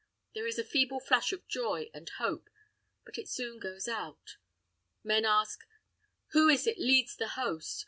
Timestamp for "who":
6.31-6.49